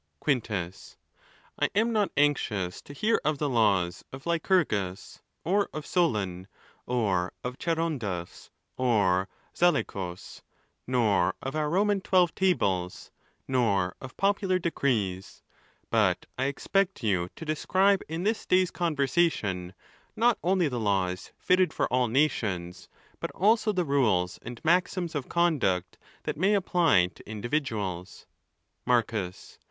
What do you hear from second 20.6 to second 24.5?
the laws fitted for all nations, but also the rules